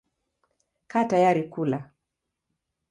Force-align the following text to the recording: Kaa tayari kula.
Kaa 0.91 1.03
tayari 1.09 1.45
kula. 1.53 1.79